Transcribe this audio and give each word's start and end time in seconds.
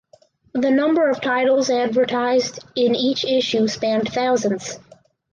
The 0.53 0.71
number 0.71 1.11
of 1.11 1.21
titles 1.21 1.69
advertised 1.69 2.57
in 2.75 2.95
each 2.95 3.23
issue 3.23 3.67
spanned 3.67 4.11
thousands. 4.11 4.79